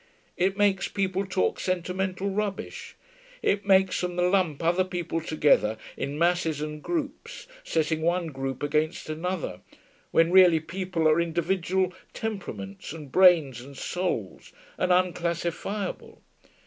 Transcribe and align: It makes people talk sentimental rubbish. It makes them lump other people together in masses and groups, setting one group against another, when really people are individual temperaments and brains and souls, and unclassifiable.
It 0.35 0.57
makes 0.57 0.87
people 0.87 1.27
talk 1.27 1.59
sentimental 1.59 2.31
rubbish. 2.31 2.95
It 3.43 3.67
makes 3.67 4.01
them 4.01 4.15
lump 4.15 4.63
other 4.63 4.83
people 4.83 5.21
together 5.21 5.77
in 5.95 6.17
masses 6.17 6.59
and 6.59 6.81
groups, 6.81 7.47
setting 7.63 8.01
one 8.01 8.29
group 8.29 8.63
against 8.63 9.11
another, 9.11 9.61
when 10.09 10.31
really 10.31 10.59
people 10.59 11.07
are 11.07 11.21
individual 11.21 11.93
temperaments 12.15 12.93
and 12.93 13.11
brains 13.11 13.61
and 13.61 13.77
souls, 13.77 14.51
and 14.75 14.91
unclassifiable. 14.91 16.23